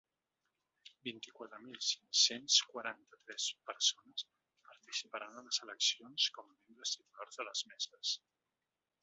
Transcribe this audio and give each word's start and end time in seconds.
Vint-i-quatre 1.07 1.59
mil 1.65 1.75
cinc-cents 1.87 2.55
quaranta-tres 2.69 3.45
persones 3.69 4.25
participaran 4.71 5.39
en 5.43 5.51
les 5.51 5.61
eleccions 5.67 6.27
com 6.39 6.51
membres 6.57 6.97
titulars 6.99 7.43
de 7.43 7.49
les 7.51 7.65
meses. 7.77 8.17